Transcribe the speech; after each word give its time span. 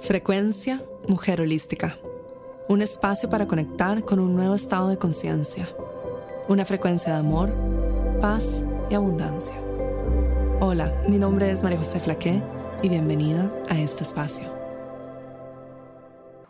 Frecuencia 0.00 0.82
Mujer 1.06 1.42
Holística. 1.42 1.94
Un 2.68 2.80
espacio 2.80 3.28
para 3.28 3.46
conectar 3.46 4.02
con 4.02 4.18
un 4.18 4.34
nuevo 4.34 4.54
estado 4.54 4.88
de 4.88 4.96
conciencia. 4.96 5.68
Una 6.48 6.64
frecuencia 6.64 7.12
de 7.12 7.18
amor, 7.18 7.52
paz 8.18 8.64
y 8.88 8.94
abundancia. 8.94 9.54
Hola, 10.60 10.90
mi 11.06 11.18
nombre 11.18 11.50
es 11.50 11.62
María 11.62 11.76
José 11.76 12.00
Flaqué 12.00 12.42
y 12.82 12.88
bienvenida 12.88 13.52
a 13.68 13.78
este 13.78 14.04
espacio. 14.04 14.48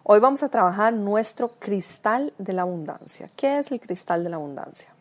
Hoy 0.05 0.21
vamos 0.21 0.45
a 0.45 0.48
trabajar 0.48 0.93
nuestro 0.93 1.48
cristal 1.59 2.32
de 2.39 2.52
la 2.52 2.62
abundancia. 2.62 3.30
¿Qué 3.34 3.59
es 3.59 3.73
el 3.73 3.80
cristal 3.80 4.23
de 4.23 4.30
la 4.30 4.37
abundancia? 4.37 4.95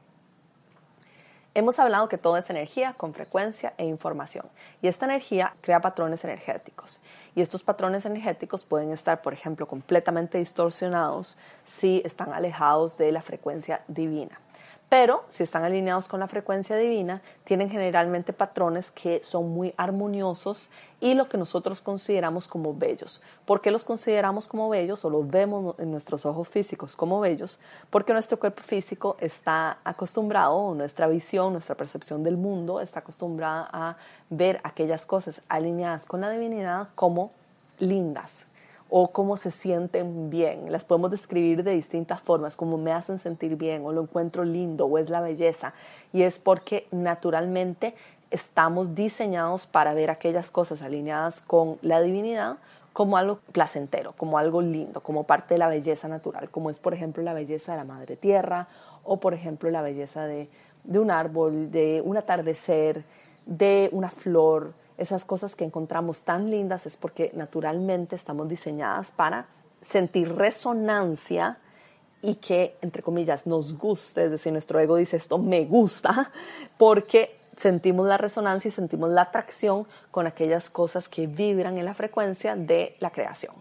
Hemos 1.56 1.78
hablado 1.78 2.08
que 2.08 2.18
todo 2.18 2.38
es 2.38 2.50
energía 2.50 2.94
con 2.94 3.14
frecuencia 3.14 3.74
e 3.78 3.86
información 3.86 4.46
y 4.82 4.88
esta 4.88 5.06
energía 5.06 5.54
crea 5.62 5.82
patrones 5.82 6.24
energéticos 6.24 7.02
y 7.40 7.42
estos 7.42 7.64
patrones 7.64 8.06
energéticos 8.06 8.66
pueden 8.66 8.92
estar, 8.92 9.22
por 9.22 9.32
ejemplo, 9.32 9.66
completamente 9.66 10.40
distorsionados 10.40 11.38
si 11.64 12.02
están 12.04 12.34
alejados 12.34 12.98
de 12.98 13.14
la 13.14 13.22
frecuencia 13.22 13.80
divina. 13.88 14.42
Pero 14.90 15.24
si 15.30 15.44
están 15.44 15.64
alineados 15.64 16.08
con 16.08 16.20
la 16.20 16.28
frecuencia 16.28 16.76
divina, 16.76 17.22
tienen 17.44 17.70
generalmente 17.70 18.34
patrones 18.34 18.90
que 18.90 19.22
son 19.24 19.50
muy 19.50 19.74
armoniosos 19.78 20.70
y 21.00 21.14
lo 21.14 21.30
que 21.30 21.38
nosotros 21.38 21.80
consideramos 21.80 22.48
como 22.48 22.74
bellos. 22.74 23.22
¿Por 23.46 23.62
qué 23.62 23.70
los 23.70 23.86
consideramos 23.86 24.48
como 24.48 24.68
bellos 24.68 25.06
o 25.06 25.12
los 25.12 25.30
vemos 25.30 25.76
en 25.78 25.92
nuestros 25.92 26.26
ojos 26.26 26.48
físicos 26.48 26.96
como 26.96 27.20
bellos? 27.20 27.60
Porque 27.92 28.14
nuestro 28.14 28.40
cuerpo 28.40 28.64
físico 28.64 29.16
está 29.20 29.78
acostumbrado, 29.84 30.74
nuestra 30.74 31.08
visión, 31.08 31.54
nuestra 31.54 31.76
percepción 31.76 32.24
del 32.24 32.38
mundo 32.38 32.82
está 32.82 33.02
acostumbrada 33.02 33.70
a 33.72 33.96
ver 34.32 34.60
aquellas 34.64 35.06
cosas 35.06 35.42
alineadas 35.50 36.08
con 36.08 36.22
la 36.22 36.32
divinidad 36.32 36.90
como 36.96 37.32
lindas, 37.78 38.46
o 38.90 39.12
cómo 39.12 39.38
se 39.38 39.52
sienten 39.52 40.30
bien. 40.30 40.72
Las 40.72 40.86
podemos 40.86 41.12
describir 41.12 41.64
de 41.64 41.74
distintas 41.74 42.22
formas, 42.22 42.56
como 42.56 42.78
me 42.78 42.92
hacen 42.92 43.20
sentir 43.20 43.56
bien 43.56 43.86
o 43.86 43.92
lo 43.92 44.02
encuentro 44.02 44.44
lindo 44.44 44.86
o 44.86 44.98
es 44.98 45.10
la 45.10 45.22
belleza. 45.22 45.74
Y 46.12 46.24
es 46.24 46.40
porque 46.40 46.88
naturalmente 46.92 47.94
estamos 48.32 48.96
diseñados 48.96 49.66
para 49.66 49.94
ver 49.94 50.10
aquellas 50.10 50.52
cosas 50.52 50.82
alineadas 50.82 51.42
con 51.42 51.78
la 51.82 52.02
divinidad 52.02 52.58
como 52.94 53.18
algo 53.18 53.40
placentero, 53.52 54.14
como 54.18 54.38
algo 54.38 54.62
lindo, 54.62 55.02
como 55.02 55.24
parte 55.24 55.54
de 55.54 55.60
la 55.60 55.68
belleza 55.68 56.08
natural, 56.08 56.50
como 56.50 56.70
es 56.70 56.80
por 56.80 56.94
ejemplo 56.94 57.24
la 57.24 57.34
belleza 57.34 57.72
de 57.74 57.78
la 57.78 57.86
madre 57.86 58.18
tierra 58.18 58.68
o 59.04 59.18
por 59.18 59.34
ejemplo 59.34 59.70
la 59.70 59.82
belleza 59.82 60.26
de, 60.26 60.50
de 60.84 61.00
un 61.00 61.12
árbol, 61.12 61.72
de 61.72 62.02
un 62.04 62.18
atardecer, 62.18 63.04
de 63.46 63.90
una 63.92 64.10
flor, 64.10 64.74
esas 65.00 65.26
cosas 65.26 65.56
que 65.56 65.64
encontramos 65.64 66.24
tan 66.24 66.52
lindas 66.52 66.86
es 66.86 66.98
porque 66.98 67.32
naturalmente 67.34 68.16
estamos 68.16 68.48
diseñadas 68.50 69.12
para 69.12 69.48
sentir 69.82 70.36
resonancia 70.36 71.58
y 72.22 72.36
que, 72.36 72.76
entre 72.82 73.02
comillas, 73.02 73.48
nos 73.48 73.78
guste, 73.78 74.26
es 74.26 74.32
decir, 74.32 74.52
nuestro 74.52 74.80
ego 74.80 74.98
dice 74.98 75.16
esto 75.18 75.38
me 75.38 75.66
gusta, 75.66 76.32
porque 76.78 77.40
sentimos 77.58 78.08
la 78.08 78.18
resonancia 78.18 78.68
y 78.68 78.72
sentimos 78.72 79.10
la 79.10 79.24
atracción 79.24 79.88
con 80.12 80.28
aquellas 80.28 80.70
cosas 80.70 81.08
que 81.08 81.28
vibran 81.28 81.78
en 81.78 81.86
la 81.86 81.94
frecuencia 81.94 82.56
de 82.56 82.96
la 83.00 83.12
creación. 83.12 83.54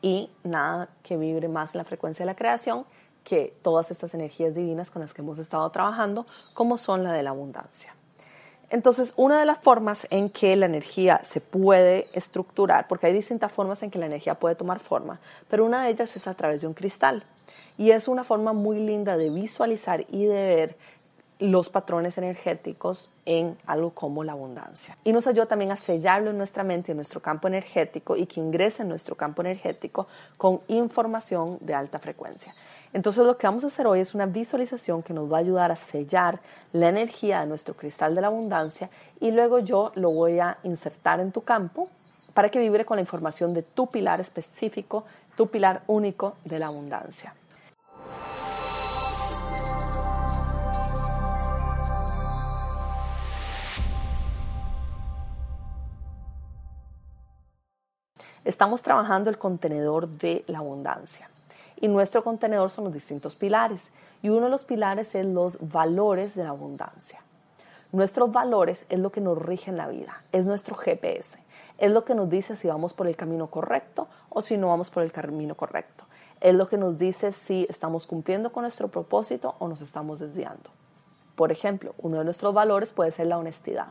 Y 0.00 0.30
nada 0.42 0.88
que 1.02 1.16
vibre 1.16 1.48
más 1.48 1.74
en 1.74 1.78
la 1.78 1.84
frecuencia 1.84 2.24
de 2.24 2.32
la 2.32 2.36
creación 2.36 2.84
que 3.24 3.54
todas 3.62 3.90
estas 3.90 4.14
energías 4.14 4.54
divinas 4.54 4.90
con 4.90 5.00
las 5.00 5.14
que 5.14 5.22
hemos 5.22 5.38
estado 5.38 5.68
trabajando, 5.70 6.26
como 6.54 6.76
son 6.76 7.04
la 7.04 7.12
de 7.12 7.22
la 7.22 7.30
abundancia. 7.30 7.94
Entonces, 8.72 9.12
una 9.18 9.38
de 9.38 9.44
las 9.44 9.58
formas 9.58 10.06
en 10.08 10.30
que 10.30 10.56
la 10.56 10.64
energía 10.64 11.20
se 11.24 11.42
puede 11.42 12.08
estructurar, 12.14 12.88
porque 12.88 13.06
hay 13.06 13.12
distintas 13.12 13.52
formas 13.52 13.82
en 13.82 13.90
que 13.90 13.98
la 13.98 14.06
energía 14.06 14.36
puede 14.36 14.54
tomar 14.54 14.80
forma, 14.80 15.20
pero 15.50 15.66
una 15.66 15.84
de 15.84 15.90
ellas 15.90 16.16
es 16.16 16.26
a 16.26 16.32
través 16.32 16.62
de 16.62 16.68
un 16.68 16.72
cristal. 16.72 17.22
Y 17.76 17.90
es 17.90 18.08
una 18.08 18.24
forma 18.24 18.54
muy 18.54 18.78
linda 18.78 19.18
de 19.18 19.28
visualizar 19.28 20.06
y 20.10 20.24
de 20.24 20.56
ver 20.56 20.76
los 21.42 21.68
patrones 21.68 22.18
energéticos 22.18 23.10
en 23.26 23.58
algo 23.66 23.90
como 23.90 24.22
la 24.22 24.32
abundancia. 24.32 24.96
Y 25.04 25.12
nos 25.12 25.26
ayuda 25.26 25.46
también 25.46 25.72
a 25.72 25.76
sellarlo 25.76 26.30
en 26.30 26.38
nuestra 26.38 26.62
mente, 26.62 26.92
en 26.92 26.96
nuestro 26.96 27.20
campo 27.20 27.48
energético 27.48 28.16
y 28.16 28.26
que 28.26 28.40
ingrese 28.40 28.82
en 28.82 28.88
nuestro 28.88 29.16
campo 29.16 29.42
energético 29.42 30.06
con 30.38 30.60
información 30.68 31.58
de 31.60 31.74
alta 31.74 31.98
frecuencia. 31.98 32.54
Entonces 32.92 33.24
lo 33.26 33.36
que 33.36 33.46
vamos 33.46 33.64
a 33.64 33.68
hacer 33.68 33.86
hoy 33.86 34.00
es 34.00 34.14
una 34.14 34.26
visualización 34.26 35.02
que 35.02 35.14
nos 35.14 35.30
va 35.30 35.38
a 35.38 35.40
ayudar 35.40 35.72
a 35.72 35.76
sellar 35.76 36.38
la 36.72 36.88
energía 36.88 37.40
de 37.40 37.46
nuestro 37.46 37.74
cristal 37.74 38.14
de 38.14 38.20
la 38.20 38.28
abundancia 38.28 38.88
y 39.18 39.32
luego 39.32 39.58
yo 39.58 39.90
lo 39.96 40.10
voy 40.10 40.38
a 40.38 40.58
insertar 40.62 41.18
en 41.18 41.32
tu 41.32 41.42
campo 41.42 41.88
para 42.34 42.50
que 42.50 42.60
vibre 42.60 42.84
con 42.84 42.98
la 42.98 43.02
información 43.02 43.52
de 43.52 43.62
tu 43.62 43.88
pilar 43.88 44.20
específico, 44.20 45.04
tu 45.36 45.48
pilar 45.48 45.82
único 45.86 46.34
de 46.44 46.58
la 46.58 46.66
abundancia. 46.66 47.34
Estamos 58.44 58.82
trabajando 58.82 59.30
el 59.30 59.38
contenedor 59.38 60.08
de 60.08 60.44
la 60.48 60.58
abundancia. 60.58 61.28
Y 61.80 61.88
nuestro 61.88 62.24
contenedor 62.24 62.70
son 62.70 62.84
los 62.84 62.92
distintos 62.92 63.34
pilares. 63.34 63.92
Y 64.22 64.30
uno 64.30 64.46
de 64.46 64.50
los 64.50 64.64
pilares 64.64 65.14
es 65.14 65.26
los 65.26 65.58
valores 65.60 66.34
de 66.34 66.44
la 66.44 66.50
abundancia. 66.50 67.20
Nuestros 67.92 68.32
valores 68.32 68.86
es 68.88 68.98
lo 68.98 69.12
que 69.12 69.20
nos 69.20 69.36
rige 69.36 69.70
en 69.70 69.76
la 69.76 69.86
vida, 69.86 70.22
es 70.32 70.46
nuestro 70.46 70.74
GPS, 70.74 71.38
es 71.76 71.90
lo 71.90 72.06
que 72.06 72.14
nos 72.14 72.30
dice 72.30 72.56
si 72.56 72.66
vamos 72.66 72.94
por 72.94 73.06
el 73.06 73.16
camino 73.16 73.48
correcto 73.48 74.08
o 74.30 74.40
si 74.40 74.56
no 74.56 74.68
vamos 74.68 74.88
por 74.88 75.02
el 75.02 75.12
camino 75.12 75.54
correcto. 75.54 76.04
Es 76.40 76.54
lo 76.54 76.68
que 76.68 76.78
nos 76.78 76.98
dice 76.98 77.32
si 77.32 77.66
estamos 77.68 78.06
cumpliendo 78.06 78.50
con 78.50 78.62
nuestro 78.62 78.88
propósito 78.88 79.56
o 79.58 79.68
nos 79.68 79.82
estamos 79.82 80.20
desviando. 80.20 80.70
Por 81.36 81.52
ejemplo, 81.52 81.94
uno 81.98 82.16
de 82.16 82.24
nuestros 82.24 82.54
valores 82.54 82.92
puede 82.92 83.10
ser 83.10 83.26
la 83.26 83.36
honestidad. 83.36 83.88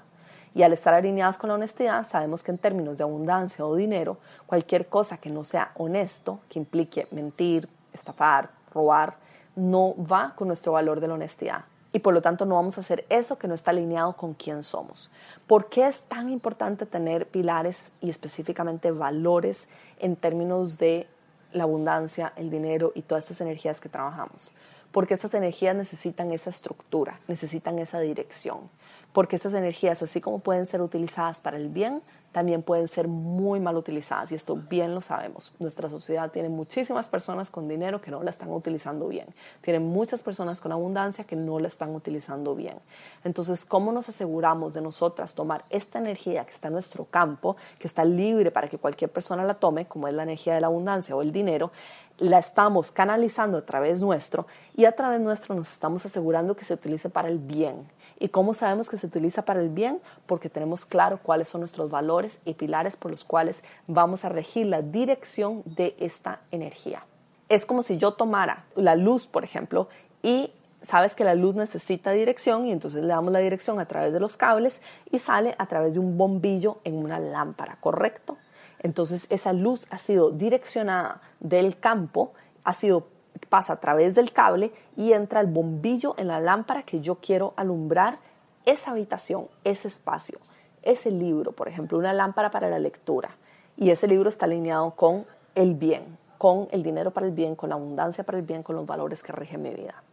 Y 0.53 0.63
al 0.63 0.73
estar 0.73 0.93
alineados 0.93 1.37
con 1.37 1.47
la 1.49 1.55
honestidad, 1.55 2.05
sabemos 2.05 2.43
que 2.43 2.51
en 2.51 2.57
términos 2.57 2.97
de 2.97 3.03
abundancia 3.03 3.65
o 3.65 3.75
dinero, 3.75 4.17
cualquier 4.45 4.87
cosa 4.87 5.17
que 5.17 5.29
no 5.29 5.43
sea 5.43 5.71
honesto, 5.75 6.39
que 6.49 6.59
implique 6.59 7.07
mentir, 7.11 7.69
estafar, 7.93 8.49
robar, 8.73 9.15
no 9.55 9.93
va 9.97 10.33
con 10.35 10.47
nuestro 10.47 10.73
valor 10.73 10.99
de 10.99 11.07
la 11.07 11.13
honestidad. 11.13 11.63
Y 11.93 11.99
por 11.99 12.13
lo 12.13 12.21
tanto 12.21 12.45
no 12.45 12.55
vamos 12.55 12.77
a 12.77 12.81
hacer 12.81 13.05
eso 13.09 13.37
que 13.37 13.47
no 13.47 13.53
está 13.53 13.71
alineado 13.71 14.13
con 14.13 14.33
quién 14.33 14.63
somos. 14.63 15.09
¿Por 15.47 15.67
qué 15.67 15.87
es 15.87 16.01
tan 16.01 16.29
importante 16.29 16.85
tener 16.85 17.27
pilares 17.27 17.83
y 18.01 18.09
específicamente 18.09 18.91
valores 18.91 19.67
en 19.99 20.15
términos 20.15 20.77
de 20.77 21.07
la 21.53 21.63
abundancia, 21.63 22.31
el 22.37 22.49
dinero 22.49 22.91
y 22.95 23.01
todas 23.01 23.25
estas 23.25 23.41
energías 23.41 23.81
que 23.81 23.89
trabajamos? 23.89 24.53
Porque 24.91 25.13
estas 25.13 25.33
energías 25.33 25.75
necesitan 25.75 26.31
esa 26.31 26.49
estructura, 26.49 27.19
necesitan 27.27 27.79
esa 27.79 27.99
dirección 27.99 28.69
porque 29.13 29.35
estas 29.35 29.53
energías, 29.53 30.01
así 30.01 30.21
como 30.21 30.39
pueden 30.39 30.65
ser 30.65 30.81
utilizadas 30.81 31.41
para 31.41 31.57
el 31.57 31.69
bien, 31.69 32.01
también 32.31 32.63
pueden 32.63 32.87
ser 32.87 33.07
muy 33.07 33.59
mal 33.59 33.75
utilizadas 33.75 34.31
y 34.31 34.35
esto 34.35 34.55
bien 34.55 34.95
lo 34.95 35.01
sabemos. 35.01 35.51
Nuestra 35.59 35.89
sociedad 35.89 36.31
tiene 36.31 36.49
muchísimas 36.49 37.07
personas 37.07 37.49
con 37.49 37.67
dinero 37.67 37.99
que 37.99 38.11
no 38.11 38.23
la 38.23 38.29
están 38.29 38.51
utilizando 38.51 39.07
bien. 39.07 39.27
Tiene 39.61 39.79
muchas 39.79 40.23
personas 40.23 40.61
con 40.61 40.71
abundancia 40.71 41.25
que 41.25 41.35
no 41.35 41.59
la 41.59 41.67
están 41.67 41.93
utilizando 41.93 42.55
bien. 42.55 42.77
Entonces, 43.23 43.65
¿cómo 43.65 43.91
nos 43.91 44.07
aseguramos 44.07 44.73
de 44.73 44.81
nosotras 44.81 45.33
tomar 45.33 45.63
esta 45.69 45.99
energía 45.99 46.45
que 46.45 46.51
está 46.51 46.69
en 46.69 46.75
nuestro 46.75 47.05
campo, 47.05 47.57
que 47.79 47.87
está 47.87 48.05
libre 48.05 48.49
para 48.49 48.69
que 48.69 48.77
cualquier 48.77 49.11
persona 49.11 49.43
la 49.43 49.55
tome, 49.55 49.85
como 49.85 50.07
es 50.07 50.13
la 50.13 50.23
energía 50.23 50.55
de 50.55 50.61
la 50.61 50.67
abundancia 50.67 51.15
o 51.15 51.21
el 51.21 51.33
dinero, 51.33 51.71
la 52.17 52.39
estamos 52.39 52.91
canalizando 52.91 53.57
a 53.57 53.65
través 53.65 54.01
nuestro 54.01 54.45
y 54.75 54.85
a 54.85 54.93
través 54.93 55.19
nuestro 55.19 55.55
nos 55.55 55.71
estamos 55.71 56.05
asegurando 56.05 56.55
que 56.55 56.63
se 56.63 56.75
utilice 56.75 57.09
para 57.09 57.27
el 57.27 57.39
bien? 57.39 57.87
¿Y 58.21 58.29
cómo 58.29 58.53
sabemos 58.53 58.80
que 58.89 58.97
se 58.97 59.07
utiliza 59.07 59.43
para 59.43 59.61
el 59.61 59.69
bien? 59.69 59.99
Porque 60.25 60.49
tenemos 60.49 60.85
claro 60.85 61.19
cuáles 61.21 61.49
son 61.49 61.61
nuestros 61.61 61.89
valores 61.89 62.39
y 62.45 62.53
pilares 62.53 62.95
por 62.95 63.11
los 63.11 63.23
cuales 63.23 63.63
vamos 63.87 64.25
a 64.25 64.29
regir 64.29 64.65
la 64.65 64.81
dirección 64.81 65.63
de 65.65 65.95
esta 65.99 66.41
energía. 66.51 67.05
Es 67.49 67.65
como 67.65 67.81
si 67.81 67.97
yo 67.97 68.13
tomara 68.13 68.65
la 68.75 68.95
luz, 68.95 69.27
por 69.27 69.43
ejemplo, 69.43 69.89
y 70.23 70.51
sabes 70.81 71.15
que 71.15 71.23
la 71.23 71.35
luz 71.35 71.55
necesita 71.55 72.11
dirección 72.11 72.65
y 72.65 72.71
entonces 72.71 73.01
le 73.01 73.07
damos 73.07 73.31
la 73.31 73.39
dirección 73.39 73.79
a 73.79 73.85
través 73.85 74.13
de 74.13 74.19
los 74.19 74.37
cables 74.37 74.81
y 75.11 75.19
sale 75.19 75.55
a 75.57 75.67
través 75.67 75.93
de 75.93 75.99
un 75.99 76.17
bombillo 76.17 76.79
en 76.83 76.95
una 76.95 77.19
lámpara, 77.19 77.77
¿correcto? 77.79 78.37
Entonces 78.79 79.27
esa 79.29 79.53
luz 79.53 79.85
ha 79.91 79.97
sido 79.97 80.31
direccionada 80.31 81.21
del 81.39 81.77
campo, 81.79 82.33
ha 82.63 82.73
sido 82.73 83.07
pasa 83.49 83.73
a 83.73 83.79
través 83.79 84.15
del 84.15 84.31
cable 84.31 84.71
y 84.95 85.13
entra 85.13 85.41
el 85.41 85.47
bombillo 85.47 86.15
en 86.17 86.27
la 86.27 86.39
lámpara 86.39 86.83
que 86.83 87.01
yo 87.01 87.15
quiero 87.15 87.53
alumbrar 87.57 88.19
esa 88.65 88.91
habitación, 88.91 89.47
ese 89.63 89.87
espacio, 89.87 90.39
ese 90.83 91.11
libro, 91.11 91.51
por 91.51 91.67
ejemplo, 91.67 91.97
una 91.97 92.13
lámpara 92.13 92.51
para 92.51 92.69
la 92.69 92.79
lectura. 92.79 93.35
Y 93.77 93.89
ese 93.89 94.07
libro 94.07 94.29
está 94.29 94.45
alineado 94.45 94.91
con 94.91 95.25
el 95.55 95.75
bien, 95.75 96.17
con 96.37 96.67
el 96.71 96.83
dinero 96.83 97.11
para 97.11 97.27
el 97.27 97.33
bien, 97.33 97.55
con 97.55 97.69
la 97.69 97.75
abundancia 97.75 98.23
para 98.23 98.37
el 98.37 98.43
bien, 98.43 98.63
con 98.63 98.75
los 98.75 98.85
valores 98.85 99.23
que 99.23 99.31
rigen 99.31 99.61
mi 99.61 99.71
vida. 99.71 100.03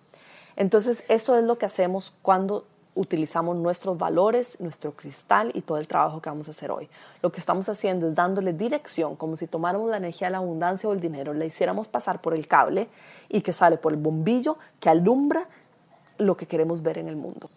Entonces, 0.57 1.05
eso 1.09 1.37
es 1.37 1.45
lo 1.45 1.59
que 1.59 1.67
hacemos 1.67 2.13
cuando 2.23 2.65
utilizamos 2.95 3.57
nuestros 3.57 3.97
valores, 3.97 4.61
nuestro 4.61 4.93
cristal 4.93 5.53
y 5.55 5.61
todo 5.61 5.79
el 5.79 5.87
trabajo 5.87 6.21
que 6.21 6.31
vamos 6.31 6.49
a 6.49 6.51
hacer 6.51 6.73
hoy. 6.73 6.89
Lo 7.23 7.31
que 7.31 7.39
estamos 7.39 7.69
haciendo 7.69 8.09
es 8.09 8.17
dándole 8.17 8.53
dirección, 8.53 9.15
como 9.15 9.37
si 9.37 9.47
tomáramos 9.47 9.89
la 9.89 9.99
energía 9.99 10.27
de 10.27 10.33
la 10.33 10.39
abundancia 10.39 10.89
o 10.89 10.93
el 10.93 11.01
dinero, 11.01 11.33
le 11.33 11.47
hiciéramos 11.47 11.87
pasar 11.87 12.21
por 12.21 12.35
el 12.35 12.49
cable 12.49 12.89
y 13.29 13.43
que 13.43 13.53
sale 13.53 13.79
por 13.79 13.93
el 13.93 14.01
bombillo 14.01 14.59
que 14.81 14.91
alumbra 14.91 15.47
lo 16.19 16.37
que 16.37 16.47
queremos 16.47 16.83
ver 16.83 16.99
en 16.99 17.07
el 17.07 17.15
mundo. 17.15 17.49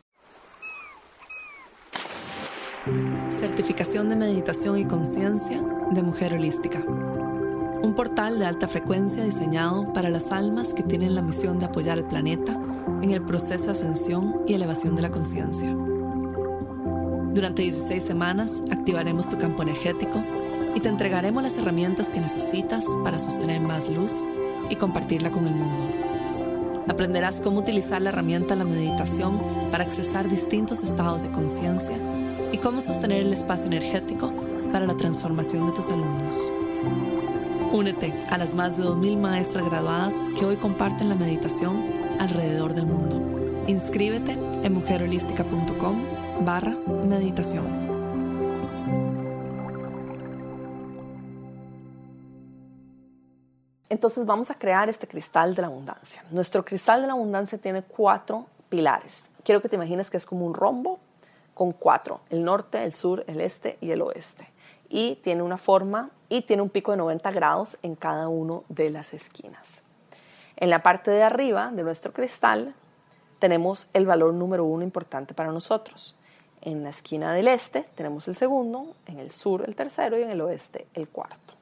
Certificación 3.42 4.08
de 4.08 4.16
Meditación 4.16 4.78
y 4.78 4.86
Conciencia 4.86 5.64
de 5.90 6.04
Mujer 6.04 6.36
Holística. 6.36 6.80
Un 6.86 7.96
portal 7.96 8.38
de 8.38 8.46
alta 8.46 8.68
frecuencia 8.68 9.24
diseñado 9.24 9.92
para 9.94 10.12
las 10.12 10.32
almas 10.32 10.76
que 10.76 10.84
tienen 10.84 11.16
la 11.16 11.24
misión 11.24 11.58
de 11.58 11.66
apoyar 11.66 11.98
al 11.98 12.06
planeta 12.06 12.56
en 13.02 13.10
el 13.10 13.24
proceso 13.24 13.66
de 13.66 13.72
ascensión 13.72 14.42
y 14.46 14.54
elevación 14.54 14.96
de 14.96 15.02
la 15.02 15.10
conciencia. 15.10 15.76
Durante 17.34 17.64
16 17.64 18.04
semanas 18.04 18.62
activaremos 18.70 19.28
tu 19.28 19.40
campo 19.40 19.64
energético 19.64 20.24
y 20.76 20.80
te 20.80 20.90
entregaremos 20.90 21.42
las 21.42 21.58
herramientas 21.58 22.12
que 22.12 22.22
necesitas 22.22 22.86
para 23.04 23.18
sostener 23.18 23.60
más 23.60 23.90
luz 23.90 24.24
y 24.70 24.76
compartirla 24.76 25.32
con 25.32 25.48
el 25.48 25.56
mundo. 25.56 25.84
Aprenderás 26.88 27.42
cómo 27.42 27.62
utilizar 27.62 28.04
la 28.04 28.10
herramienta 28.10 28.54
de 28.54 28.64
la 28.64 28.70
meditación 28.70 29.42
para 29.72 29.84
accesar 29.84 30.30
distintos 30.30 30.84
estados 30.84 31.24
de 31.24 31.32
conciencia 31.32 31.98
y 32.52 32.58
cómo 32.58 32.82
sostener 32.82 33.24
el 33.24 33.34
espacio 33.34 33.68
energético 33.68 34.34
para 34.72 34.86
la 34.86 34.96
transformación 34.96 35.68
de 35.68 35.72
tus 35.74 35.90
alumnos. 35.90 36.52
Únete 37.72 38.14
a 38.30 38.38
las 38.38 38.54
más 38.54 38.78
de 38.78 38.84
2.000 38.84 39.18
maestras 39.18 39.66
graduadas 39.66 40.16
que 40.38 40.46
hoy 40.46 40.58
comparten 40.58 41.10
la 41.10 41.16
meditación 41.16 41.94
alrededor 42.20 42.74
del 42.74 42.86
mundo. 42.86 43.22
Inscríbete 43.68 44.34
en 44.34 44.74
mujerholística.com 44.74 46.04
barra 46.42 46.76
meditación. 47.08 47.92
Entonces 53.90 54.26
vamos 54.26 54.50
a 54.50 54.56
crear 54.56 54.90
este 54.90 55.08
cristal 55.08 55.54
de 55.54 55.62
la 55.62 55.68
abundancia. 55.68 56.24
Nuestro 56.32 56.64
cristal 56.64 57.02
de 57.02 57.08
la 57.08 57.14
abundancia 57.14 57.58
tiene 57.58 57.84
cuatro 57.84 58.48
pilares. 58.70 59.30
Quiero 59.44 59.62
que 59.62 59.68
te 59.70 59.76
imagines 59.76 60.10
que 60.10 60.18
es 60.18 60.26
como 60.26 60.46
un 60.46 60.54
rombo 60.54 61.00
con 61.62 61.74
cuatro, 61.74 62.22
el 62.32 62.44
norte, 62.44 62.84
el 62.84 62.92
sur, 62.92 63.24
el 63.28 63.40
este 63.40 63.78
y 63.82 63.92
el 63.92 64.02
oeste. 64.02 64.50
Y 64.90 65.18
tiene 65.18 65.44
una 65.44 65.60
forma 65.60 66.10
y 66.28 66.42
tiene 66.42 66.64
un 66.64 66.72
pico 66.72 66.90
de 66.90 66.98
90 66.98 67.30
grados 67.30 67.78
en 67.84 67.94
cada 67.94 68.30
una 68.30 68.62
de 68.68 68.90
las 68.90 69.14
esquinas. 69.14 69.84
En 70.56 70.72
la 70.72 70.82
parte 70.82 71.12
de 71.12 71.22
arriba 71.22 71.70
de 71.72 71.84
nuestro 71.84 72.14
cristal 72.14 72.74
tenemos 73.38 73.86
el 73.94 74.08
valor 74.08 74.34
número 74.34 74.66
uno 74.66 74.84
importante 74.84 75.36
para 75.36 75.52
nosotros. 75.52 76.16
En 76.62 76.82
la 76.82 76.90
esquina 76.90 77.32
del 77.32 77.48
este 77.48 77.86
tenemos 77.94 78.28
el 78.28 78.34
segundo, 78.34 78.96
en 79.06 79.20
el 79.20 79.30
sur 79.30 79.64
el 79.64 79.76
tercero 79.76 80.18
y 80.18 80.24
en 80.24 80.32
el 80.32 80.42
oeste 80.42 80.88
el 80.96 81.10
cuarto. 81.10 81.61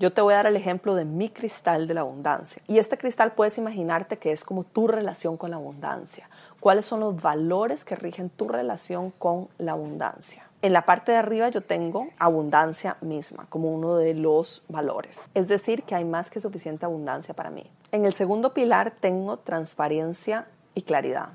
Yo 0.00 0.14
te 0.14 0.22
voy 0.22 0.32
a 0.32 0.38
dar 0.38 0.46
el 0.46 0.56
ejemplo 0.56 0.94
de 0.94 1.04
mi 1.04 1.28
cristal 1.28 1.86
de 1.86 1.92
la 1.92 2.00
abundancia. 2.00 2.62
Y 2.66 2.78
este 2.78 2.96
cristal 2.96 3.32
puedes 3.32 3.58
imaginarte 3.58 4.16
que 4.16 4.32
es 4.32 4.44
como 4.44 4.64
tu 4.64 4.88
relación 4.88 5.36
con 5.36 5.50
la 5.50 5.56
abundancia. 5.56 6.30
¿Cuáles 6.58 6.86
son 6.86 7.00
los 7.00 7.20
valores 7.20 7.84
que 7.84 7.96
rigen 7.96 8.30
tu 8.30 8.48
relación 8.48 9.10
con 9.10 9.48
la 9.58 9.72
abundancia? 9.72 10.48
En 10.62 10.72
la 10.72 10.86
parte 10.86 11.12
de 11.12 11.18
arriba 11.18 11.50
yo 11.50 11.60
tengo 11.60 12.08
abundancia 12.18 12.96
misma 13.02 13.44
como 13.50 13.74
uno 13.74 13.96
de 13.96 14.14
los 14.14 14.62
valores. 14.68 15.28
Es 15.34 15.48
decir, 15.48 15.82
que 15.82 15.94
hay 15.94 16.06
más 16.06 16.30
que 16.30 16.40
suficiente 16.40 16.86
abundancia 16.86 17.34
para 17.34 17.50
mí. 17.50 17.70
En 17.92 18.06
el 18.06 18.14
segundo 18.14 18.54
pilar 18.54 18.94
tengo 19.00 19.36
transparencia 19.36 20.46
y 20.74 20.80
claridad. 20.80 21.28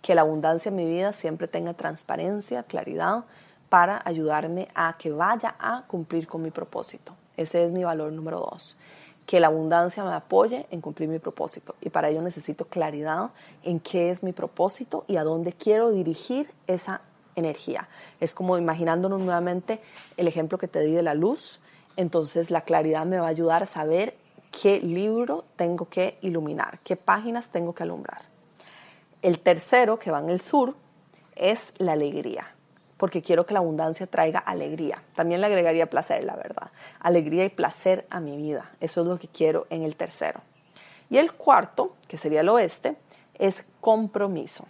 Que 0.00 0.14
la 0.14 0.22
abundancia 0.22 0.70
en 0.70 0.76
mi 0.76 0.86
vida 0.86 1.12
siempre 1.12 1.48
tenga 1.48 1.74
transparencia, 1.74 2.62
claridad, 2.62 3.24
para 3.68 4.00
ayudarme 4.06 4.68
a 4.74 4.96
que 4.96 5.12
vaya 5.12 5.54
a 5.58 5.82
cumplir 5.86 6.26
con 6.26 6.40
mi 6.40 6.50
propósito. 6.50 7.12
Ese 7.38 7.64
es 7.64 7.72
mi 7.72 7.84
valor 7.84 8.12
número 8.12 8.38
dos. 8.38 8.76
Que 9.24 9.40
la 9.40 9.46
abundancia 9.46 10.04
me 10.04 10.12
apoye 10.12 10.66
en 10.70 10.80
cumplir 10.80 11.08
mi 11.08 11.20
propósito. 11.20 11.76
Y 11.80 11.88
para 11.90 12.10
ello 12.10 12.20
necesito 12.20 12.66
claridad 12.66 13.30
en 13.62 13.78
qué 13.78 14.10
es 14.10 14.22
mi 14.22 14.32
propósito 14.32 15.04
y 15.06 15.16
a 15.16 15.24
dónde 15.24 15.52
quiero 15.52 15.90
dirigir 15.90 16.50
esa 16.66 17.00
energía. 17.36 17.88
Es 18.20 18.34
como 18.34 18.58
imaginándonos 18.58 19.20
nuevamente 19.20 19.80
el 20.16 20.26
ejemplo 20.26 20.58
que 20.58 20.66
te 20.66 20.80
di 20.80 20.92
de 20.92 21.02
la 21.02 21.14
luz. 21.14 21.60
Entonces 21.96 22.50
la 22.50 22.62
claridad 22.62 23.06
me 23.06 23.20
va 23.20 23.26
a 23.26 23.30
ayudar 23.30 23.62
a 23.62 23.66
saber 23.66 24.16
qué 24.50 24.80
libro 24.80 25.44
tengo 25.54 25.88
que 25.88 26.18
iluminar, 26.22 26.80
qué 26.80 26.96
páginas 26.96 27.50
tengo 27.50 27.72
que 27.72 27.84
alumbrar. 27.84 28.22
El 29.22 29.38
tercero, 29.38 29.98
que 29.98 30.10
va 30.10 30.18
en 30.18 30.30
el 30.30 30.40
sur, 30.40 30.74
es 31.36 31.72
la 31.78 31.92
alegría 31.92 32.57
porque 32.98 33.22
quiero 33.22 33.46
que 33.46 33.54
la 33.54 33.60
abundancia 33.60 34.06
traiga 34.06 34.40
alegría. 34.40 35.02
También 35.14 35.40
le 35.40 35.46
agregaría 35.46 35.88
placer, 35.88 36.24
la 36.24 36.36
verdad. 36.36 36.70
Alegría 37.00 37.44
y 37.44 37.48
placer 37.48 38.06
a 38.10 38.20
mi 38.20 38.36
vida. 38.36 38.70
Eso 38.80 39.00
es 39.00 39.06
lo 39.06 39.18
que 39.18 39.28
quiero 39.28 39.66
en 39.70 39.82
el 39.82 39.96
tercero. 39.96 40.40
Y 41.08 41.16
el 41.16 41.32
cuarto, 41.32 41.94
que 42.06 42.18
sería 42.18 42.42
el 42.42 42.48
oeste, 42.48 42.96
es 43.38 43.64
compromiso. 43.80 44.66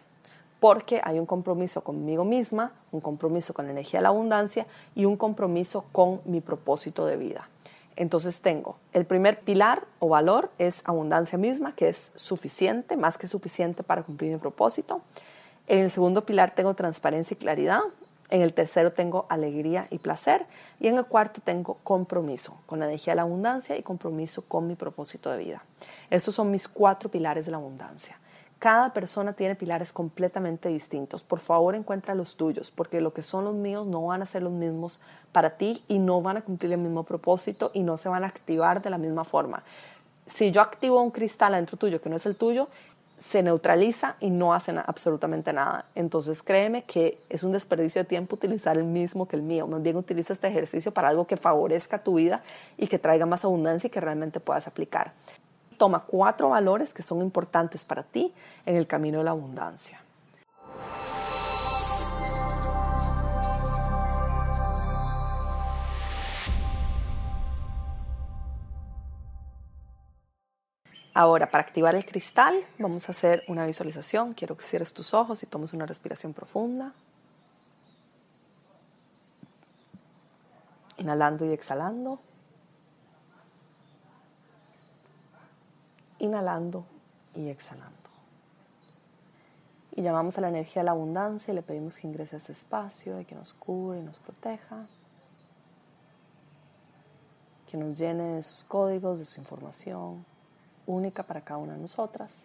Porque 0.60 1.00
hay 1.02 1.18
un 1.18 1.26
compromiso 1.26 1.82
conmigo 1.82 2.24
misma, 2.24 2.72
un 2.92 3.00
compromiso 3.00 3.54
con 3.54 3.66
la 3.66 3.72
energía 3.72 4.00
de 4.00 4.02
la 4.02 4.08
abundancia 4.10 4.66
y 4.94 5.04
un 5.04 5.16
compromiso 5.16 5.86
con 5.92 6.20
mi 6.24 6.40
propósito 6.40 7.06
de 7.06 7.16
vida. 7.16 7.48
Entonces 7.96 8.42
tengo 8.42 8.76
el 8.92 9.06
primer 9.06 9.40
pilar 9.40 9.84
o 9.98 10.08
valor 10.08 10.50
es 10.58 10.82
abundancia 10.84 11.36
misma, 11.36 11.74
que 11.74 11.88
es 11.88 12.12
suficiente, 12.14 12.96
más 12.96 13.18
que 13.18 13.26
suficiente 13.26 13.82
para 13.82 14.04
cumplir 14.04 14.32
mi 14.32 14.38
propósito. 14.38 15.00
En 15.66 15.80
el 15.80 15.90
segundo 15.90 16.24
pilar 16.24 16.54
tengo 16.54 16.74
transparencia 16.74 17.34
y 17.34 17.38
claridad, 17.38 17.80
en 18.30 18.42
el 18.42 18.52
tercero 18.52 18.92
tengo 18.92 19.26
alegría 19.28 19.86
y 19.90 19.98
placer. 19.98 20.46
Y 20.80 20.88
en 20.88 20.98
el 20.98 21.06
cuarto 21.06 21.40
tengo 21.42 21.78
compromiso 21.84 22.58
con 22.66 22.78
la 22.78 22.86
energía 22.86 23.12
de 23.12 23.16
la 23.16 23.22
abundancia 23.22 23.76
y 23.76 23.82
compromiso 23.82 24.42
con 24.42 24.66
mi 24.66 24.74
propósito 24.74 25.30
de 25.30 25.38
vida. 25.38 25.62
Estos 26.10 26.34
son 26.34 26.50
mis 26.50 26.68
cuatro 26.68 27.10
pilares 27.10 27.46
de 27.46 27.52
la 27.52 27.58
abundancia. 27.58 28.18
Cada 28.58 28.92
persona 28.92 29.34
tiene 29.34 29.54
pilares 29.54 29.92
completamente 29.92 30.68
distintos. 30.68 31.22
Por 31.22 31.38
favor, 31.38 31.76
encuentra 31.76 32.16
los 32.16 32.36
tuyos, 32.36 32.72
porque 32.72 33.00
lo 33.00 33.14
que 33.14 33.22
son 33.22 33.44
los 33.44 33.54
míos 33.54 33.86
no 33.86 34.06
van 34.06 34.20
a 34.20 34.26
ser 34.26 34.42
los 34.42 34.52
mismos 34.52 35.00
para 35.30 35.50
ti 35.50 35.84
y 35.86 36.00
no 36.00 36.20
van 36.22 36.38
a 36.38 36.42
cumplir 36.42 36.72
el 36.72 36.78
mismo 36.78 37.04
propósito 37.04 37.70
y 37.72 37.84
no 37.84 37.96
se 37.96 38.08
van 38.08 38.24
a 38.24 38.26
activar 38.26 38.82
de 38.82 38.90
la 38.90 38.98
misma 38.98 39.24
forma. 39.24 39.62
Si 40.26 40.50
yo 40.50 40.60
activo 40.60 41.00
un 41.00 41.12
cristal 41.12 41.54
adentro 41.54 41.76
tuyo 41.76 42.02
que 42.02 42.10
no 42.10 42.16
es 42.16 42.26
el 42.26 42.34
tuyo, 42.34 42.68
se 43.18 43.42
neutraliza 43.42 44.16
y 44.20 44.30
no 44.30 44.54
hacen 44.54 44.78
absolutamente 44.78 45.52
nada. 45.52 45.86
Entonces 45.94 46.42
créeme 46.42 46.84
que 46.84 47.18
es 47.28 47.42
un 47.42 47.52
desperdicio 47.52 48.02
de 48.02 48.08
tiempo 48.08 48.36
utilizar 48.36 48.76
el 48.76 48.84
mismo 48.84 49.26
que 49.26 49.36
el 49.36 49.42
mío. 49.42 49.66
Más 49.66 49.82
bien 49.82 49.96
utiliza 49.96 50.32
este 50.32 50.48
ejercicio 50.48 50.92
para 50.92 51.08
algo 51.08 51.26
que 51.26 51.36
favorezca 51.36 52.02
tu 52.02 52.14
vida 52.14 52.42
y 52.76 52.86
que 52.86 52.98
traiga 52.98 53.26
más 53.26 53.44
abundancia 53.44 53.88
y 53.88 53.90
que 53.90 54.00
realmente 54.00 54.40
puedas 54.40 54.66
aplicar. 54.66 55.12
Toma 55.76 56.00
cuatro 56.00 56.50
valores 56.50 56.94
que 56.94 57.02
son 57.02 57.20
importantes 57.20 57.84
para 57.84 58.02
ti 58.02 58.32
en 58.66 58.76
el 58.76 58.86
camino 58.86 59.18
de 59.18 59.24
la 59.24 59.30
abundancia. 59.30 60.00
Ahora, 71.18 71.50
para 71.50 71.64
activar 71.64 71.96
el 71.96 72.06
cristal, 72.06 72.64
vamos 72.78 73.08
a 73.08 73.10
hacer 73.10 73.42
una 73.48 73.66
visualización. 73.66 74.34
Quiero 74.34 74.56
que 74.56 74.62
cierres 74.62 74.94
tus 74.94 75.14
ojos 75.14 75.42
y 75.42 75.46
tomes 75.46 75.72
una 75.72 75.84
respiración 75.84 76.32
profunda. 76.32 76.92
Inhalando 80.96 81.44
y 81.44 81.52
exhalando. 81.52 82.20
Inhalando 86.20 86.86
y 87.34 87.48
exhalando. 87.48 87.96
Y 89.96 90.02
llamamos 90.02 90.38
a 90.38 90.40
la 90.40 90.50
energía 90.50 90.82
de 90.82 90.84
la 90.84 90.92
abundancia 90.92 91.50
y 91.50 91.56
le 91.56 91.62
pedimos 91.62 91.96
que 91.96 92.06
ingrese 92.06 92.36
a 92.36 92.38
este 92.38 92.52
espacio 92.52 93.20
y 93.20 93.24
que 93.24 93.34
nos 93.34 93.54
cure 93.54 93.98
y 93.98 94.02
nos 94.04 94.20
proteja. 94.20 94.86
Que 97.66 97.76
nos 97.76 97.98
llene 97.98 98.36
de 98.36 98.42
sus 98.44 98.62
códigos, 98.62 99.18
de 99.18 99.24
su 99.24 99.40
información 99.40 100.24
única 100.88 101.22
para 101.22 101.42
cada 101.42 101.58
una 101.58 101.74
de 101.74 101.80
nosotras. 101.80 102.44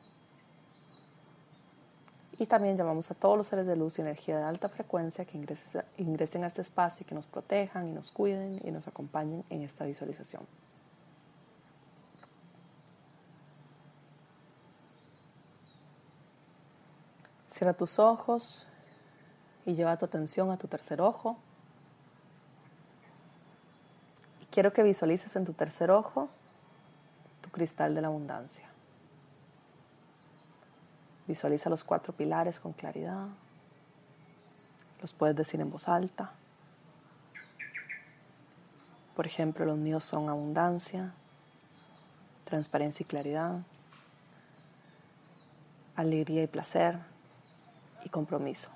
Y 2.38 2.46
también 2.46 2.76
llamamos 2.76 3.10
a 3.12 3.16
todos 3.16 3.38
los 3.38 3.48
seres 3.48 3.68
de 3.68 3.76
luz 3.76 3.98
y 3.98 4.02
energía 4.02 4.38
de 4.38 4.44
alta 4.44 4.68
frecuencia 4.68 5.24
que 5.26 5.38
ingresen 5.98 6.44
a 6.44 6.48
este 6.48 6.62
espacio 6.62 7.04
y 7.04 7.06
que 7.06 7.16
nos 7.16 7.28
protejan 7.28 7.88
y 7.88 7.92
nos 7.92 8.12
cuiden 8.12 8.60
y 8.64 8.72
nos 8.72 8.88
acompañen 8.88 9.44
en 9.50 9.62
esta 9.62 9.86
visualización. 9.86 10.46
Cierra 17.50 17.74
tus 17.74 18.00
ojos 18.00 18.68
y 19.66 19.76
lleva 19.76 19.96
tu 19.96 20.06
atención 20.06 20.50
a 20.50 20.58
tu 20.58 20.68
tercer 20.68 21.02
ojo. 21.02 21.38
Y 24.42 24.46
quiero 24.48 24.74
que 24.74 24.82
visualices 24.82 25.36
en 25.36 25.46
tu 25.46 25.54
tercer 25.54 25.92
ojo 25.92 26.30
cristal 27.54 27.96
de 27.96 28.02
la 28.02 28.10
abundancia. 28.10 28.68
Visualiza 31.26 31.70
los 31.70 31.86
cuatro 31.86 32.12
pilares 32.12 32.60
con 32.60 32.74
claridad. 32.74 33.28
Los 35.02 35.14
puedes 35.14 35.36
decir 35.38 35.62
en 35.62 35.72
voz 35.72 35.88
alta. 35.88 36.34
Por 39.16 39.26
ejemplo, 39.26 39.66
los 39.66 39.78
míos 39.78 40.04
son 40.04 40.28
abundancia, 40.28 41.14
transparencia 42.44 43.04
y 43.04 43.08
claridad, 43.08 43.60
alegría 45.96 46.44
y 46.44 46.48
placer 46.48 47.00
y 48.04 48.10
compromiso. 48.10 48.70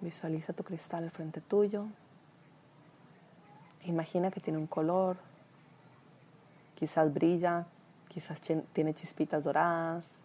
Visualiza 0.00 0.52
tu 0.52 0.62
cristal 0.62 1.10
frente 1.10 1.40
tuyo. 1.40 1.86
Imagina 3.84 4.30
que 4.30 4.40
tiene 4.40 4.58
un 4.58 4.66
color, 4.66 5.16
quizás 6.74 7.12
brilla, 7.12 7.66
quizás 8.08 8.40
tiene 8.40 8.94
chispitas 8.94 9.44
doradas, 9.44 10.20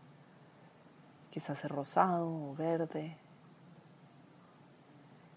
quizás 1.31 1.63
es 1.63 1.69
rosado 1.69 2.27
o 2.27 2.55
verde, 2.55 3.17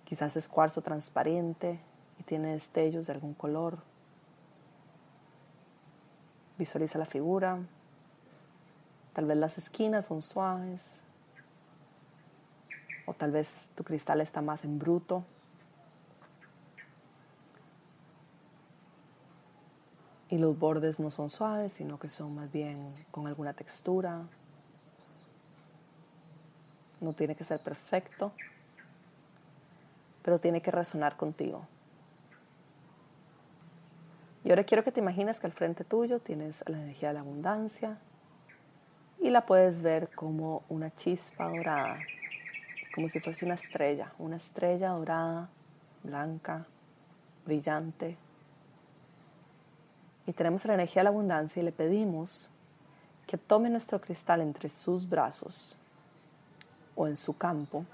quizás 0.04 0.36
es 0.36 0.48
cuarzo 0.48 0.82
transparente 0.82 1.80
y 2.18 2.22
tiene 2.22 2.52
destellos 2.52 3.06
de 3.06 3.12
algún 3.14 3.34
color. 3.34 3.78
Visualiza 6.58 6.98
la 6.98 7.06
figura, 7.06 7.58
tal 9.14 9.26
vez 9.26 9.36
las 9.36 9.58
esquinas 9.58 10.06
son 10.06 10.22
suaves, 10.22 11.02
o 13.06 13.14
tal 13.14 13.32
vez 13.32 13.70
tu 13.74 13.82
cristal 13.82 14.20
está 14.20 14.42
más 14.42 14.64
en 14.64 14.78
bruto. 14.78 15.24
Y 20.32 20.38
los 20.38 20.58
bordes 20.58 20.98
no 20.98 21.10
son 21.10 21.28
suaves, 21.28 21.74
sino 21.74 21.98
que 21.98 22.08
son 22.08 22.34
más 22.34 22.50
bien 22.50 23.04
con 23.10 23.26
alguna 23.26 23.52
textura. 23.52 24.22
No 27.00 27.12
tiene 27.12 27.34
que 27.34 27.44
ser 27.44 27.60
perfecto, 27.60 28.32
pero 30.22 30.38
tiene 30.40 30.62
que 30.62 30.70
resonar 30.70 31.16
contigo. 31.16 31.66
Y 34.44 34.48
ahora 34.50 34.64
quiero 34.64 34.82
que 34.82 34.90
te 34.90 35.00
imagines 35.00 35.38
que 35.38 35.46
al 35.46 35.52
frente 35.52 35.84
tuyo 35.84 36.18
tienes 36.18 36.64
la 36.66 36.78
energía 36.78 37.08
de 37.08 37.14
la 37.14 37.20
abundancia 37.20 37.98
y 39.20 39.28
la 39.28 39.44
puedes 39.44 39.82
ver 39.82 40.08
como 40.14 40.62
una 40.68 40.92
chispa 40.94 41.48
dorada 41.48 41.98
como 42.92 43.08
si 43.08 43.20
fuese 43.20 43.44
una 43.44 43.54
estrella, 43.54 44.12
una 44.18 44.36
estrella 44.36 44.90
dorada, 44.90 45.48
blanca, 46.02 46.66
brillante. 47.44 48.16
Y 50.26 50.32
tenemos 50.32 50.64
la 50.64 50.74
energía 50.74 51.00
de 51.00 51.04
la 51.04 51.10
abundancia 51.10 51.60
y 51.60 51.64
le 51.64 51.72
pedimos 51.72 52.50
que 53.26 53.38
tome 53.38 53.70
nuestro 53.70 54.00
cristal 54.00 54.40
entre 54.40 54.68
sus 54.68 55.08
brazos 55.08 55.76
o 56.94 57.06
en 57.06 57.16
su 57.16 57.36
campo 57.36 57.84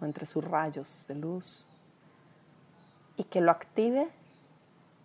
o 0.00 0.04
entre 0.04 0.26
sus 0.26 0.44
rayos 0.44 1.06
de 1.08 1.14
luz 1.14 1.64
y 3.16 3.24
que 3.24 3.40
lo 3.40 3.50
active 3.50 4.08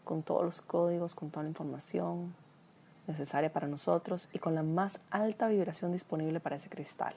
con 0.03 0.21
todos 0.23 0.43
los 0.43 0.61
códigos, 0.61 1.15
con 1.15 1.29
toda 1.29 1.43
la 1.43 1.49
información 1.49 2.33
necesaria 3.07 3.51
para 3.51 3.67
nosotros 3.67 4.29
y 4.33 4.39
con 4.39 4.55
la 4.55 4.63
más 4.63 4.99
alta 5.09 5.47
vibración 5.47 5.91
disponible 5.91 6.39
para 6.39 6.55
ese 6.55 6.69
cristal. 6.69 7.13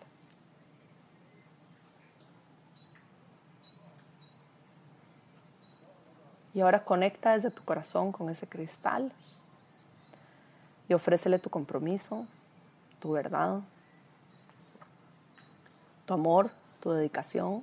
Y 6.56 6.62
ahora 6.62 6.84
conecta 6.84 7.34
desde 7.34 7.50
tu 7.50 7.62
corazón 7.64 8.12
con 8.12 8.30
ese 8.30 8.46
cristal 8.46 9.12
y 10.88 10.94
ofrécele 10.94 11.38
tu 11.38 11.50
compromiso, 11.50 12.26
tu 12.98 13.12
verdad, 13.12 13.60
tu 16.06 16.14
amor, 16.14 16.50
tu 16.80 16.92
dedicación. 16.92 17.62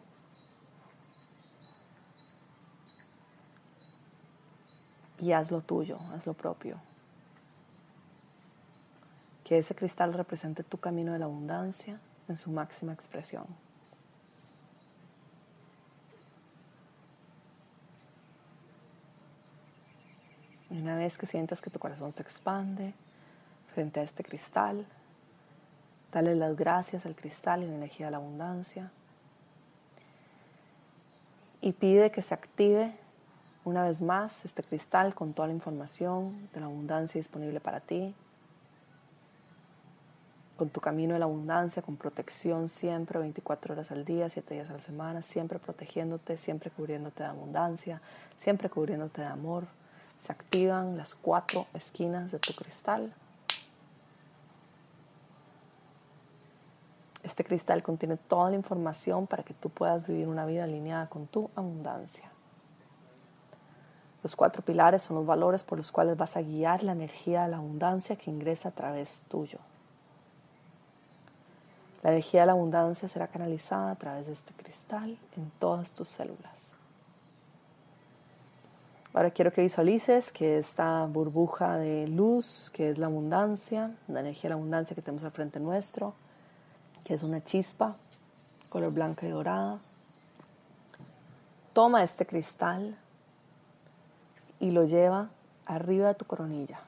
Y 5.17 5.31
haz 5.31 5.49
lo 5.49 5.61
tuyo, 5.61 5.97
haz 6.13 6.27
lo 6.27 6.35
propio. 6.35 6.77
Que 9.43 9.57
ese 9.57 9.73
cristal 9.73 10.13
represente 10.13 10.61
tu 10.61 10.77
camino 10.77 11.13
de 11.13 11.17
la 11.17 11.25
abundancia 11.25 11.99
en 12.27 12.37
su 12.37 12.51
máxima 12.51 12.93
expresión. 12.93 13.47
Una 20.81 20.95
vez 20.95 21.19
que 21.19 21.27
sientas 21.27 21.61
que 21.61 21.69
tu 21.69 21.77
corazón 21.77 22.11
se 22.11 22.23
expande 22.23 22.95
frente 23.75 23.99
a 23.99 24.03
este 24.03 24.23
cristal, 24.23 24.87
dale 26.11 26.33
las 26.33 26.55
gracias 26.55 27.05
al 27.05 27.15
cristal 27.15 27.61
y 27.61 27.67
la 27.67 27.75
energía 27.75 28.07
de 28.07 28.11
la 28.11 28.17
abundancia. 28.17 28.91
Y 31.61 31.73
pide 31.73 32.11
que 32.11 32.23
se 32.23 32.33
active 32.33 32.91
una 33.65 33.83
vez 33.83 34.01
más 34.01 34.45
este 34.45 34.63
cristal 34.63 35.13
con 35.13 35.33
toda 35.33 35.47
la 35.47 35.53
información 35.53 36.49
de 36.55 36.59
la 36.59 36.65
abundancia 36.65 37.19
disponible 37.19 37.59
para 37.59 37.79
ti, 37.79 38.15
con 40.57 40.69
tu 40.69 40.81
camino 40.81 41.13
de 41.13 41.19
la 41.19 41.25
abundancia, 41.25 41.83
con 41.83 41.97
protección 41.97 42.67
siempre, 42.67 43.19
24 43.19 43.75
horas 43.75 43.91
al 43.91 44.05
día, 44.05 44.27
7 44.27 44.55
días 44.55 44.71
a 44.71 44.73
la 44.73 44.79
semana, 44.79 45.21
siempre 45.21 45.59
protegiéndote, 45.59 46.37
siempre 46.37 46.71
cubriéndote 46.71 47.21
de 47.21 47.29
abundancia, 47.29 48.01
siempre 48.35 48.71
cubriéndote 48.71 49.21
de 49.21 49.27
amor 49.27 49.67
se 50.23 50.31
activan 50.31 50.95
las 50.95 51.15
cuatro 51.15 51.67
esquinas 51.73 52.31
de 52.31 52.39
tu 52.39 52.53
cristal. 52.53 53.13
Este 57.23 57.43
cristal 57.43 57.83
contiene 57.83 58.15
toda 58.15 58.49
la 58.49 58.55
información 58.55 59.27
para 59.27 59.43
que 59.43 59.53
tú 59.53 59.69
puedas 59.69 60.07
vivir 60.07 60.29
una 60.29 60.45
vida 60.45 60.63
alineada 60.63 61.09
con 61.09 61.27
tu 61.27 61.49
abundancia. 61.57 62.23
Los 64.23 64.37
cuatro 64.37 64.61
pilares 64.61 65.01
son 65.01 65.17
los 65.17 65.25
valores 65.25 65.61
por 65.61 65.77
los 65.77 65.91
cuales 65.91 66.15
vas 66.15 66.37
a 66.37 66.41
guiar 66.41 66.83
la 66.83 66.93
energía 66.93 67.43
de 67.43 67.49
la 67.49 67.57
abundancia 67.57 68.15
que 68.15 68.31
ingresa 68.31 68.69
a 68.69 68.71
través 68.71 69.23
tuyo. 69.27 69.59
La 72.01 72.11
energía 72.11 72.41
de 72.41 72.47
la 72.47 72.53
abundancia 72.53 73.09
será 73.09 73.27
canalizada 73.27 73.91
a 73.91 73.95
través 73.95 74.27
de 74.27 74.33
este 74.33 74.53
cristal 74.53 75.17
en 75.35 75.51
todas 75.59 75.93
tus 75.93 76.07
células. 76.07 76.75
Ahora 79.13 79.29
quiero 79.29 79.51
que 79.51 79.61
visualices 79.61 80.31
que 80.31 80.57
esta 80.57 81.05
burbuja 81.05 81.77
de 81.77 82.07
luz, 82.07 82.71
que 82.73 82.89
es 82.89 82.97
la 82.97 83.05
abundancia, 83.05 83.95
la 84.07 84.21
energía 84.21 84.43
de 84.43 84.49
la 84.49 84.55
abundancia 84.55 84.95
que 84.95 85.03
tenemos 85.03 85.23
al 85.23 85.31
frente 85.31 85.59
nuestro, 85.59 86.15
que 87.05 87.13
es 87.13 87.21
una 87.21 87.43
chispa, 87.43 87.95
color 88.69 88.91
blanca 88.91 89.27
y 89.27 89.29
dorada. 89.29 89.77
Toma 91.73 92.01
este 92.01 92.25
cristal 92.25 92.97
y 94.59 94.71
lo 94.71 94.83
lleva 94.83 95.29
arriba 95.67 96.07
de 96.07 96.15
tu 96.15 96.25
coronilla, 96.25 96.79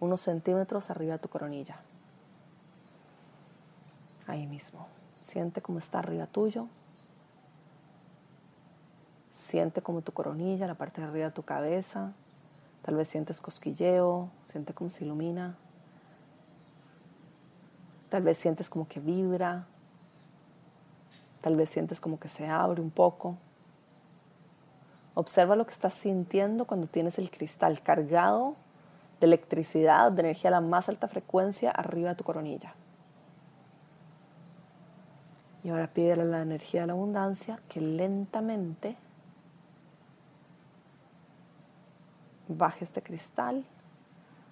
unos 0.00 0.20
centímetros 0.20 0.90
arriba 0.90 1.14
de 1.14 1.18
tu 1.18 1.28
coronilla. 1.30 1.78
Ahí 4.26 4.46
mismo. 4.46 4.86
Siente 5.22 5.62
cómo 5.62 5.78
está 5.78 6.00
arriba 6.00 6.26
tuyo. 6.26 6.68
Siente 9.36 9.82
como 9.82 10.00
tu 10.00 10.12
coronilla, 10.12 10.66
la 10.66 10.76
parte 10.76 11.02
de 11.02 11.08
arriba 11.08 11.26
de 11.26 11.32
tu 11.32 11.42
cabeza. 11.42 12.14
Tal 12.80 12.96
vez 12.96 13.06
sientes 13.06 13.38
cosquilleo, 13.38 14.30
siente 14.44 14.72
como 14.72 14.88
se 14.88 15.04
ilumina. 15.04 15.58
Tal 18.08 18.22
vez 18.22 18.38
sientes 18.38 18.70
como 18.70 18.88
que 18.88 18.98
vibra. 18.98 19.66
Tal 21.42 21.54
vez 21.54 21.68
sientes 21.68 22.00
como 22.00 22.18
que 22.18 22.28
se 22.28 22.48
abre 22.48 22.80
un 22.80 22.90
poco. 22.90 23.36
Observa 25.12 25.54
lo 25.54 25.66
que 25.66 25.72
estás 25.72 25.92
sintiendo 25.92 26.64
cuando 26.64 26.86
tienes 26.86 27.18
el 27.18 27.30
cristal 27.30 27.82
cargado 27.82 28.56
de 29.20 29.26
electricidad, 29.26 30.12
de 30.12 30.22
energía 30.22 30.48
a 30.48 30.52
la 30.52 30.60
más 30.62 30.88
alta 30.88 31.08
frecuencia 31.08 31.70
arriba 31.72 32.08
de 32.08 32.16
tu 32.16 32.24
coronilla. 32.24 32.74
Y 35.62 35.68
ahora 35.68 35.88
pídele 35.88 36.24
la 36.24 36.40
energía 36.40 36.80
de 36.80 36.86
la 36.86 36.94
abundancia 36.94 37.60
que 37.68 37.82
lentamente 37.82 38.96
baje 42.48 42.84
este 42.84 43.02
cristal 43.02 43.64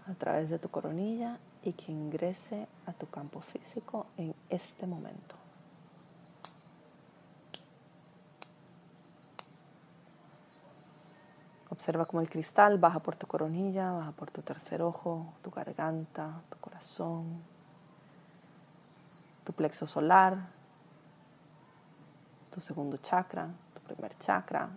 a 0.07 0.15
través 0.15 0.51
de 0.51 0.59
tu 0.59 0.69
coronilla 0.69 1.39
y 1.63 1.73
que 1.73 1.93
ingrese 1.93 2.67
a 2.87 2.93
tu 2.93 3.09
campo 3.09 3.41
físico 3.41 4.07
en 4.17 4.35
este 4.51 4.87
momento. 4.87 5.37
Observa 11.71 12.07
cómo 12.07 12.21
el 12.21 12.29
cristal 12.29 12.79
baja 12.79 13.01
por 13.01 13.17
tu 13.17 13.27
coronilla, 13.27 13.91
baja 13.91 14.13
por 14.13 14.31
tu 14.31 14.43
tercer 14.43 14.81
ojo, 14.83 15.33
tu 15.43 15.51
garganta, 15.51 16.43
tu 16.49 16.59
corazón, 16.59 17.43
tu 19.45 19.53
plexo 19.53 19.87
solar, 19.87 20.51
tu 22.53 22.61
segundo 22.61 22.99
chakra, 22.99 23.49
tu 23.75 23.81
primer 23.81 24.17
chakra, 24.19 24.69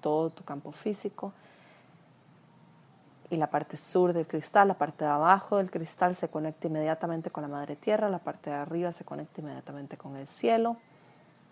todo 0.00 0.30
tu 0.30 0.42
campo 0.42 0.72
físico 0.72 1.32
y 3.30 3.36
la 3.36 3.48
parte 3.48 3.76
sur 3.76 4.12
del 4.12 4.26
cristal, 4.26 4.68
la 4.68 4.74
parte 4.74 5.04
de 5.04 5.10
abajo 5.10 5.56
del 5.56 5.70
cristal 5.70 6.14
se 6.14 6.28
conecta 6.28 6.68
inmediatamente 6.68 7.30
con 7.30 7.42
la 7.42 7.48
madre 7.48 7.76
tierra, 7.76 8.08
la 8.08 8.18
parte 8.18 8.50
de 8.50 8.56
arriba 8.56 8.92
se 8.92 9.04
conecta 9.04 9.40
inmediatamente 9.40 9.96
con 9.96 10.16
el 10.16 10.26
cielo, 10.26 10.76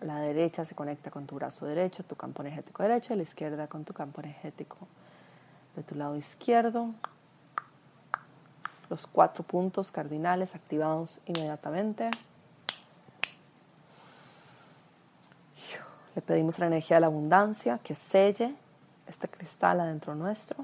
la 0.01 0.19
derecha 0.19 0.63
se 0.63 0.75
conecta 0.75 1.11
con 1.11 1.25
tu 1.25 1.35
brazo 1.35 1.65
derecho, 1.65 2.03
tu 2.03 2.15
campo 2.15 2.41
energético 2.41 2.83
derecho, 2.83 3.13
y 3.13 3.17
la 3.17 3.23
izquierda 3.23 3.67
con 3.67 3.83
tu 3.83 3.93
campo 3.93 4.21
energético 4.21 4.77
de 5.75 5.83
tu 5.83 5.95
lado 5.95 6.15
izquierdo. 6.15 6.91
Los 8.89 9.07
cuatro 9.07 9.43
puntos 9.43 9.91
cardinales 9.91 10.55
activados 10.55 11.19
inmediatamente. 11.25 12.09
Le 16.13 16.21
pedimos 16.21 16.59
la 16.59 16.67
energía 16.67 16.97
de 16.97 17.01
la 17.01 17.07
abundancia 17.07 17.79
que 17.79 17.95
selle 17.95 18.55
este 19.07 19.27
cristal 19.27 19.81
adentro 19.81 20.15
nuestro. 20.15 20.63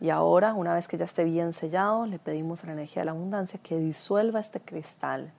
Y 0.00 0.08
ahora, 0.08 0.54
una 0.54 0.72
vez 0.72 0.88
que 0.88 0.96
ya 0.96 1.04
esté 1.04 1.24
bien 1.24 1.52
sellado, 1.52 2.06
le 2.06 2.18
pedimos 2.18 2.64
a 2.64 2.68
la 2.68 2.72
energía 2.72 3.02
de 3.02 3.06
la 3.06 3.10
abundancia 3.12 3.60
que 3.62 3.76
disuelva 3.76 4.40
este 4.40 4.60
cristal 4.60 5.32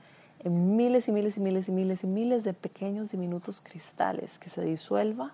en 0.44 0.76
miles 0.76 1.08
y 1.08 1.12
miles 1.12 1.38
y 1.38 1.40
miles 1.40 1.68
y 1.68 1.72
miles 1.72 2.04
y 2.04 2.08
miles 2.08 2.44
de 2.44 2.54
pequeños 2.54 3.12
diminutos 3.12 3.62
cristales, 3.62 4.40
que 4.40 4.50
se 4.50 4.64
disuelva 4.64 5.34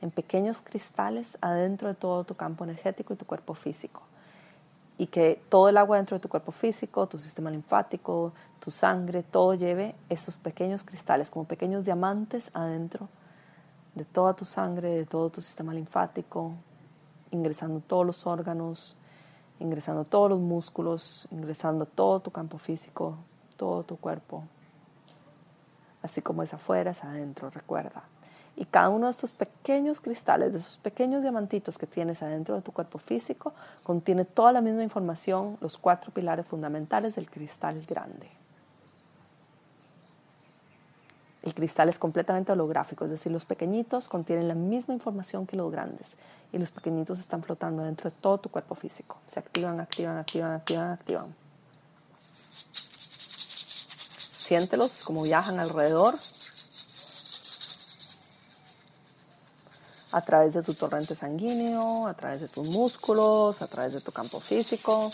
en 0.00 0.10
pequeños 0.10 0.62
cristales 0.62 1.38
adentro 1.40 1.88
de 1.88 1.94
todo 1.94 2.24
tu 2.24 2.34
campo 2.34 2.64
energético 2.64 3.14
y 3.14 3.16
tu 3.16 3.24
cuerpo 3.24 3.54
físico. 3.54 4.02
Y 4.98 5.06
que 5.06 5.40
todo 5.48 5.68
el 5.68 5.76
agua 5.76 5.96
dentro 5.96 6.16
de 6.16 6.20
tu 6.20 6.28
cuerpo 6.28 6.52
físico, 6.52 7.06
tu 7.06 7.18
sistema 7.18 7.50
linfático, 7.50 8.32
tu 8.60 8.70
sangre, 8.70 9.22
todo 9.22 9.54
lleve 9.54 9.94
esos 10.08 10.36
pequeños 10.36 10.84
cristales 10.84 11.30
como 11.30 11.44
pequeños 11.44 11.84
diamantes 11.84 12.50
adentro 12.54 13.08
de 13.94 14.04
toda 14.04 14.34
tu 14.34 14.44
sangre, 14.44 14.90
de 14.90 15.06
todo 15.06 15.30
tu 15.30 15.40
sistema 15.40 15.72
linfático, 15.72 16.52
ingresando 17.30 17.80
todos 17.80 18.06
los 18.06 18.26
órganos, 18.26 18.96
ingresando 19.58 20.04
todos 20.04 20.30
los 20.30 20.40
músculos, 20.40 21.28
ingresando 21.30 21.86
todo 21.86 22.20
tu 22.20 22.30
campo 22.30 22.58
físico, 22.58 23.16
todo 23.56 23.82
tu 23.82 23.96
cuerpo. 23.96 24.44
Así 26.02 26.22
como 26.22 26.42
es 26.42 26.54
afuera, 26.54 26.92
es 26.92 27.04
adentro, 27.04 27.50
recuerda. 27.50 28.04
Y 28.56 28.64
cada 28.64 28.88
uno 28.88 29.06
de 29.06 29.12
estos 29.12 29.32
pequeños 29.32 30.00
cristales, 30.00 30.52
de 30.52 30.58
esos 30.58 30.78
pequeños 30.78 31.22
diamantitos 31.22 31.78
que 31.78 31.86
tienes 31.86 32.22
adentro 32.22 32.56
de 32.56 32.62
tu 32.62 32.72
cuerpo 32.72 32.98
físico, 32.98 33.52
contiene 33.84 34.24
toda 34.24 34.52
la 34.52 34.60
misma 34.60 34.82
información, 34.82 35.56
los 35.60 35.78
cuatro 35.78 36.12
pilares 36.12 36.46
fundamentales 36.46 37.14
del 37.14 37.30
cristal 37.30 37.82
grande. 37.88 38.39
El 41.60 41.66
cristal 41.66 41.90
es 41.90 41.98
completamente 41.98 42.52
holográfico, 42.52 43.04
es 43.04 43.10
decir, 43.10 43.30
los 43.30 43.44
pequeñitos 43.44 44.08
contienen 44.08 44.48
la 44.48 44.54
misma 44.54 44.94
información 44.94 45.46
que 45.46 45.58
los 45.58 45.70
grandes 45.70 46.16
y 46.54 46.58
los 46.58 46.70
pequeñitos 46.70 47.18
están 47.18 47.42
flotando 47.42 47.82
dentro 47.82 48.08
de 48.08 48.16
todo 48.16 48.38
tu 48.38 48.48
cuerpo 48.48 48.74
físico. 48.74 49.18
Se 49.26 49.40
activan, 49.40 49.78
activan, 49.78 50.16
activan, 50.16 50.52
activan, 50.52 50.90
activan. 50.92 51.34
Siéntelos 54.38 55.02
como 55.04 55.22
viajan 55.22 55.60
alrededor 55.60 56.14
a 60.12 60.22
través 60.22 60.54
de 60.54 60.62
tu 60.62 60.72
torrente 60.72 61.14
sanguíneo, 61.14 62.06
a 62.06 62.14
través 62.14 62.40
de 62.40 62.48
tus 62.48 62.66
músculos, 62.68 63.60
a 63.60 63.66
través 63.66 63.92
de 63.92 64.00
tu 64.00 64.12
campo 64.12 64.40
físico. 64.40 65.10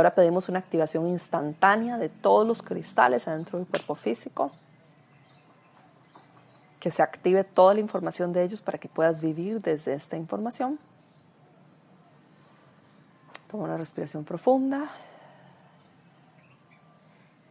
Ahora 0.00 0.14
pedimos 0.14 0.48
una 0.48 0.58
activación 0.58 1.06
instantánea 1.08 1.98
de 1.98 2.08
todos 2.08 2.46
los 2.46 2.62
cristales 2.62 3.28
adentro 3.28 3.58
del 3.58 3.68
cuerpo 3.68 3.94
físico. 3.94 4.50
Que 6.80 6.90
se 6.90 7.02
active 7.02 7.44
toda 7.44 7.74
la 7.74 7.80
información 7.80 8.32
de 8.32 8.42
ellos 8.42 8.62
para 8.62 8.78
que 8.78 8.88
puedas 8.88 9.20
vivir 9.20 9.60
desde 9.60 9.92
esta 9.92 10.16
información. 10.16 10.78
Toma 13.50 13.64
una 13.64 13.76
respiración 13.76 14.24
profunda. 14.24 14.90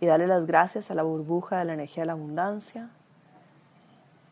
Y 0.02 0.08
dale 0.08 0.26
las 0.26 0.46
gracias 0.46 0.90
a 0.90 0.96
la 0.96 1.04
burbuja 1.04 1.60
de 1.60 1.66
la 1.66 1.74
energía 1.74 2.04
de 2.04 2.08
la 2.08 2.14
abundancia, 2.14 2.90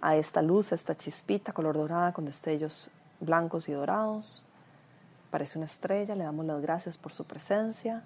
a 0.01 0.15
esta 0.15 0.41
luz, 0.41 0.71
a 0.71 0.75
esta 0.75 0.95
chispita 0.95 1.51
color 1.51 1.77
dorada 1.77 2.13
con 2.13 2.25
destellos 2.25 2.89
blancos 3.19 3.67
y 3.69 3.73
dorados 3.73 4.43
parece 5.29 5.57
una 5.57 5.65
estrella, 5.65 6.15
le 6.15 6.23
damos 6.23 6.45
las 6.45 6.61
gracias 6.61 6.97
por 6.97 7.13
su 7.13 7.25
presencia, 7.25 8.03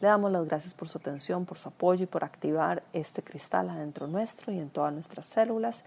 le 0.00 0.08
damos 0.08 0.30
las 0.30 0.46
gracias 0.46 0.74
por 0.74 0.88
su 0.88 0.98
atención, 0.98 1.46
por 1.46 1.58
su 1.58 1.68
apoyo 1.68 2.04
y 2.04 2.06
por 2.06 2.24
activar 2.24 2.82
este 2.92 3.22
cristal 3.22 3.70
adentro 3.70 4.06
nuestro 4.06 4.52
y 4.52 4.58
en 4.58 4.68
todas 4.68 4.92
nuestras 4.92 5.26
células 5.26 5.84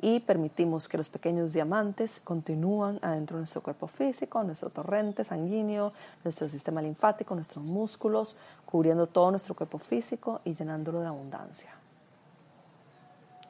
y 0.00 0.20
permitimos 0.20 0.88
que 0.88 0.98
los 0.98 1.08
pequeños 1.08 1.54
diamantes 1.54 2.20
continúen 2.22 2.98
adentro 3.02 3.36
de 3.36 3.42
nuestro 3.42 3.62
cuerpo 3.62 3.86
físico, 3.86 4.42
nuestro 4.44 4.68
torrente 4.70 5.24
sanguíneo, 5.24 5.92
nuestro 6.22 6.48
sistema 6.48 6.82
linfático, 6.82 7.34
nuestros 7.34 7.64
músculos, 7.64 8.36
cubriendo 8.66 9.06
todo 9.06 9.30
nuestro 9.30 9.54
cuerpo 9.54 9.78
físico 9.78 10.40
y 10.44 10.52
llenándolo 10.52 11.00
de 11.00 11.06
abundancia, 11.06 11.70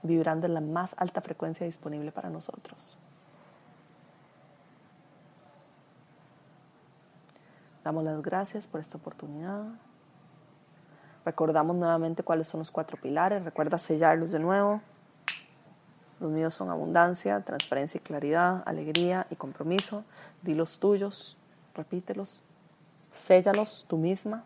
vibrando 0.02 0.46
en 0.46 0.54
la 0.54 0.60
más 0.60 0.94
alta 0.98 1.20
frecuencia 1.20 1.66
disponible 1.66 2.12
para 2.12 2.30
nosotros. 2.30 2.98
Damos 7.82 8.04
las 8.04 8.22
gracias 8.22 8.68
por 8.68 8.80
esta 8.80 8.98
oportunidad. 8.98 9.64
Recordamos 11.26 11.74
nuevamente 11.74 12.22
cuáles 12.22 12.46
son 12.46 12.60
los 12.60 12.70
cuatro 12.70 12.96
pilares. 12.98 13.44
Recuerda 13.44 13.78
sellarlos 13.78 14.30
de 14.30 14.38
nuevo. 14.38 14.80
Los 16.20 16.30
míos 16.30 16.54
son 16.54 16.70
abundancia, 16.70 17.40
transparencia 17.40 17.98
y 17.98 18.00
claridad, 18.00 18.62
alegría 18.64 19.26
y 19.28 19.34
compromiso. 19.34 20.04
Di 20.42 20.54
los 20.54 20.78
tuyos, 20.78 21.36
repítelos. 21.74 22.44
Séllalos 23.12 23.86
tú 23.88 23.96
misma. 23.98 24.44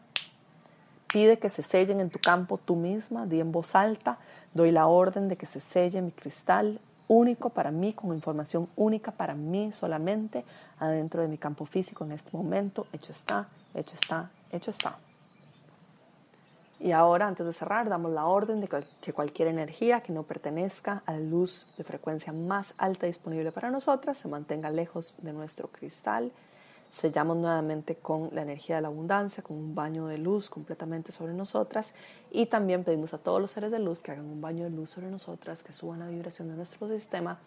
Pide 1.12 1.38
que 1.38 1.50
se 1.50 1.60
sellen 1.62 2.00
en 2.00 2.08
tu 2.08 2.18
campo 2.18 2.56
tú 2.56 2.76
misma. 2.76 3.26
Di 3.26 3.40
en 3.40 3.52
voz 3.52 3.74
alta. 3.74 4.16
Doy 4.54 4.70
la 4.70 4.86
orden 4.86 5.28
de 5.28 5.36
que 5.36 5.44
se 5.44 5.60
selle 5.60 6.00
mi 6.00 6.12
cristal 6.12 6.80
único 7.08 7.50
para 7.50 7.70
mí, 7.70 7.92
con 7.92 8.14
información 8.14 8.70
única 8.74 9.10
para 9.10 9.34
mí 9.34 9.70
solamente, 9.72 10.46
adentro 10.78 11.20
de 11.20 11.28
mi 11.28 11.36
campo 11.36 11.66
físico 11.66 12.04
en 12.04 12.12
este 12.12 12.34
momento. 12.34 12.86
Hecho 12.94 13.12
está, 13.12 13.48
hecho 13.74 13.96
está, 13.96 14.30
hecho 14.50 14.70
está. 14.70 14.96
Y 16.82 16.92
ahora, 16.92 17.28
antes 17.28 17.44
de 17.44 17.52
cerrar, 17.52 17.90
damos 17.90 18.10
la 18.10 18.24
orden 18.24 18.62
de 18.62 18.68
que 19.02 19.12
cualquier 19.12 19.48
energía 19.48 20.00
que 20.00 20.14
no 20.14 20.22
pertenezca 20.22 21.02
a 21.04 21.12
la 21.12 21.20
luz 21.20 21.68
de 21.76 21.84
frecuencia 21.84 22.32
más 22.32 22.72
alta 22.78 23.06
disponible 23.06 23.52
para 23.52 23.70
nosotras 23.70 24.16
se 24.16 24.28
mantenga 24.28 24.70
lejos 24.70 25.16
de 25.18 25.34
nuestro 25.34 25.68
cristal. 25.68 26.32
Sellamos 26.90 27.36
nuevamente 27.36 27.96
con 27.96 28.30
la 28.32 28.42
energía 28.42 28.76
de 28.76 28.82
la 28.82 28.88
abundancia, 28.88 29.42
con 29.42 29.58
un 29.58 29.74
baño 29.74 30.06
de 30.06 30.16
luz 30.16 30.48
completamente 30.48 31.12
sobre 31.12 31.34
nosotras. 31.34 31.94
Y 32.30 32.46
también 32.46 32.82
pedimos 32.82 33.12
a 33.12 33.18
todos 33.18 33.42
los 33.42 33.50
seres 33.50 33.70
de 33.72 33.78
luz 33.78 34.00
que 34.00 34.12
hagan 34.12 34.24
un 34.24 34.40
baño 34.40 34.64
de 34.64 34.70
luz 34.70 34.88
sobre 34.88 35.10
nosotras, 35.10 35.62
que 35.62 35.74
suban 35.74 36.00
la 36.00 36.06
vibración 36.06 36.48
de 36.48 36.56
nuestro 36.56 36.88
sistema 36.88 37.38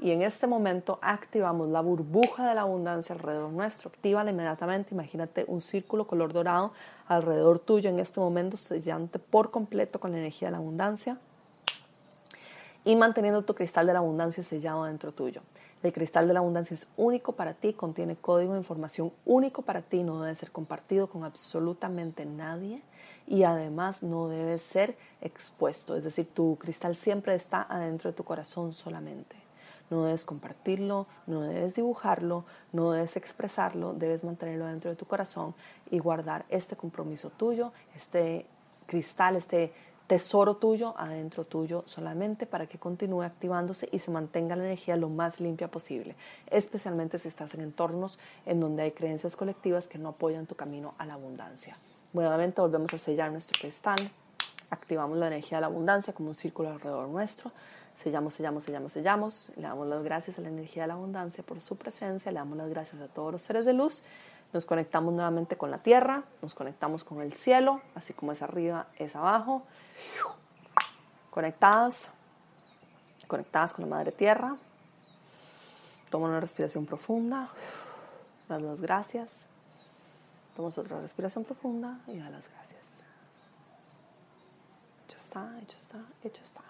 y 0.00 0.12
en 0.12 0.22
este 0.22 0.46
momento 0.46 0.98
activamos 1.02 1.68
la 1.68 1.82
burbuja 1.82 2.48
de 2.48 2.54
la 2.54 2.62
abundancia 2.62 3.14
alrededor 3.14 3.50
nuestro. 3.50 3.90
Actívala 3.90 4.30
inmediatamente. 4.30 4.94
Imagínate 4.94 5.44
un 5.46 5.60
círculo 5.60 6.06
color 6.06 6.32
dorado 6.32 6.72
alrededor 7.06 7.58
tuyo 7.58 7.90
en 7.90 8.00
este 8.00 8.18
momento, 8.18 8.56
sellante 8.56 9.18
por 9.18 9.50
completo 9.50 10.00
con 10.00 10.12
la 10.12 10.18
energía 10.18 10.48
de 10.48 10.52
la 10.52 10.58
abundancia 10.58 11.18
y 12.84 12.96
manteniendo 12.96 13.42
tu 13.42 13.54
cristal 13.54 13.86
de 13.86 13.92
la 13.92 13.98
abundancia 13.98 14.42
sellado 14.42 14.84
dentro 14.84 15.12
tuyo. 15.12 15.42
El 15.82 15.92
cristal 15.92 16.28
de 16.28 16.34
la 16.34 16.40
abundancia 16.40 16.74
es 16.74 16.88
único 16.96 17.32
para 17.32 17.54
ti, 17.54 17.72
contiene 17.72 18.16
código 18.16 18.52
de 18.52 18.58
información 18.58 19.12
único 19.24 19.62
para 19.62 19.80
ti, 19.82 20.02
no 20.02 20.22
debe 20.22 20.34
ser 20.34 20.50
compartido 20.50 21.08
con 21.08 21.24
absolutamente 21.24 22.26
nadie 22.26 22.82
y 23.26 23.44
además 23.44 24.02
no 24.02 24.28
debe 24.28 24.58
ser 24.58 24.94
expuesto. 25.20 25.96
Es 25.96 26.04
decir, 26.04 26.28
tu 26.34 26.56
cristal 26.56 26.96
siempre 26.96 27.34
está 27.34 27.62
adentro 27.62 28.10
de 28.10 28.16
tu 28.16 28.24
corazón 28.24 28.74
solamente. 28.74 29.39
No 29.90 30.04
debes 30.04 30.24
compartirlo, 30.24 31.06
no 31.26 31.42
debes 31.42 31.74
dibujarlo, 31.74 32.44
no 32.72 32.92
debes 32.92 33.16
expresarlo, 33.16 33.92
debes 33.92 34.24
mantenerlo 34.24 34.66
dentro 34.66 34.90
de 34.90 34.96
tu 34.96 35.04
corazón 35.04 35.54
y 35.90 35.98
guardar 35.98 36.44
este 36.48 36.76
compromiso 36.76 37.30
tuyo, 37.30 37.72
este 37.96 38.46
cristal, 38.86 39.36
este 39.36 39.72
tesoro 40.06 40.56
tuyo 40.56 40.94
adentro 40.96 41.44
tuyo 41.44 41.84
solamente 41.86 42.44
para 42.46 42.66
que 42.66 42.78
continúe 42.78 43.22
activándose 43.22 43.88
y 43.92 44.00
se 44.00 44.10
mantenga 44.10 44.56
la 44.56 44.64
energía 44.64 44.96
lo 44.96 45.08
más 45.08 45.40
limpia 45.40 45.68
posible, 45.68 46.16
especialmente 46.46 47.18
si 47.18 47.28
estás 47.28 47.54
en 47.54 47.60
entornos 47.60 48.18
en 48.46 48.58
donde 48.58 48.82
hay 48.82 48.92
creencias 48.92 49.36
colectivas 49.36 49.86
que 49.86 49.98
no 49.98 50.08
apoyan 50.08 50.46
tu 50.46 50.56
camino 50.56 50.94
a 50.98 51.06
la 51.06 51.14
abundancia. 51.14 51.76
Nuevamente 52.12 52.60
volvemos 52.60 52.92
a 52.92 52.98
sellar 52.98 53.30
nuestro 53.30 53.60
cristal 53.60 54.10
activamos 54.70 55.18
la 55.18 55.26
energía 55.26 55.58
de 55.58 55.62
la 55.62 55.66
abundancia 55.66 56.12
como 56.12 56.28
un 56.28 56.34
círculo 56.34 56.70
alrededor 56.70 57.08
nuestro. 57.08 57.52
Sellamos, 57.94 58.34
sellamos, 58.34 58.64
sellamos, 58.64 58.92
sellamos. 58.92 59.52
Le 59.56 59.62
damos 59.62 59.86
las 59.86 60.02
gracias 60.02 60.38
a 60.38 60.42
la 60.42 60.48
energía 60.48 60.82
de 60.82 60.88
la 60.88 60.94
abundancia 60.94 61.44
por 61.44 61.60
su 61.60 61.76
presencia. 61.76 62.32
Le 62.32 62.38
damos 62.38 62.56
las 62.56 62.68
gracias 62.68 63.00
a 63.02 63.08
todos 63.08 63.32
los 63.32 63.42
seres 63.42 63.66
de 63.66 63.72
luz. 63.72 64.02
Nos 64.52 64.64
conectamos 64.64 65.12
nuevamente 65.14 65.56
con 65.56 65.70
la 65.70 65.78
tierra. 65.78 66.24
Nos 66.42 66.54
conectamos 66.54 67.04
con 67.04 67.20
el 67.20 67.34
cielo. 67.34 67.82
Así 67.94 68.14
como 68.14 68.32
es 68.32 68.42
arriba, 68.42 68.86
es 68.96 69.16
abajo. 69.16 69.62
Conectadas. 71.30 72.08
Conectadas 73.26 73.72
con 73.74 73.84
la 73.84 73.96
madre 73.96 74.12
tierra. 74.12 74.56
Toma 76.10 76.28
una 76.28 76.40
respiración 76.40 76.86
profunda. 76.86 77.48
Das 78.48 78.60
las 78.60 78.80
gracias. 78.80 79.46
Tomas 80.56 80.76
otra 80.76 81.00
respiración 81.00 81.44
profunda 81.44 82.00
y 82.08 82.18
da 82.18 82.28
las 82.30 82.50
gracias. 82.50 82.80
Hecho 85.06 85.18
está, 85.18 85.58
hecho 85.60 85.76
está, 85.76 85.98
hecho 86.24 86.42
está. 86.42 86.69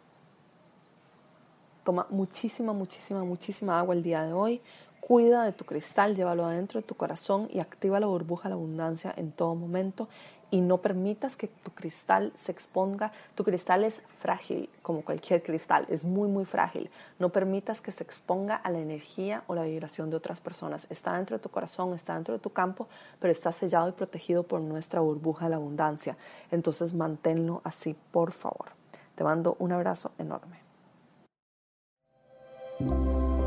Toma 1.85 2.07
muchísima, 2.11 2.73
muchísima, 2.73 3.25
muchísima 3.25 3.79
agua 3.79 3.95
el 3.95 4.03
día 4.03 4.23
de 4.23 4.33
hoy. 4.33 4.61
Cuida 5.01 5.45
de 5.45 5.53
tu 5.53 5.65
cristal, 5.65 6.15
llévalo 6.15 6.45
adentro 6.45 6.81
de 6.81 6.87
tu 6.87 6.95
corazón 6.95 7.49
y 7.51 7.61
activa 7.61 7.99
la 8.01 8.07
burbuja 8.07 8.45
de 8.45 8.51
la 8.51 8.55
abundancia 8.57 9.13
en 9.17 9.33
todo 9.33 9.55
momento 9.55 10.09
y 10.51 10.61
no 10.61 10.79
permitas 10.79 11.37
que 11.37 11.49
tu 11.49 11.71
cristal 11.71 12.33
se 12.35 12.53
exponga. 12.53 13.13
Tu 13.35 13.45
cristal 13.45 13.85
es 13.85 14.03
frágil, 14.19 14.69
como 14.83 15.03
cualquier 15.05 15.43
cristal, 15.43 15.87
es 15.89 16.05
muy, 16.05 16.29
muy 16.29 16.45
frágil. 16.45 16.91
No 17.19 17.31
permitas 17.31 17.81
que 17.81 17.93
se 17.93 18.03
exponga 18.03 18.57
a 18.57 18.71
la 18.71 18.79
energía 18.79 19.45
o 19.47 19.55
la 19.55 19.63
vibración 19.63 20.11
de 20.11 20.17
otras 20.17 20.41
personas. 20.41 20.91
Está 20.91 21.17
dentro 21.17 21.37
de 21.37 21.43
tu 21.43 21.49
corazón, 21.49 21.95
está 21.95 22.15
dentro 22.15 22.35
de 22.35 22.41
tu 22.41 22.51
campo, 22.51 22.89
pero 23.21 23.33
está 23.33 23.53
sellado 23.53 23.89
y 23.89 23.93
protegido 23.93 24.43
por 24.43 24.61
nuestra 24.61 25.01
burbuja 25.01 25.47
de 25.47 25.51
la 25.51 25.57
abundancia. 25.57 26.17
Entonces 26.51 26.95
manténlo 26.95 27.61
así, 27.65 27.97
por 28.11 28.33
favor. 28.33 28.71
Te 29.15 29.25
mando 29.25 29.57
un 29.59 29.73
abrazo 29.73 30.11
enorme. 30.19 30.70